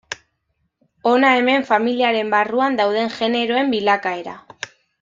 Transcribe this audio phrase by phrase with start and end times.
[1.09, 4.35] Hona hemen familiaren barruan dauden generoen bilakaera.